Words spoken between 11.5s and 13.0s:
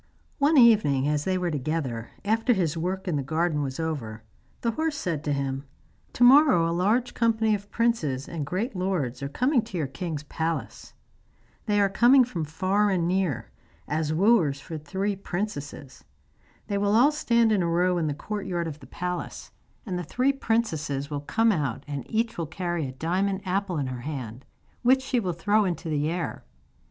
They are coming from far